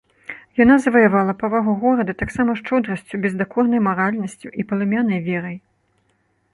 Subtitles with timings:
[0.61, 5.57] Яна заваявала павагу горада таксама шчодрасцю, бездакорнай маральнасцю і палымянай верай.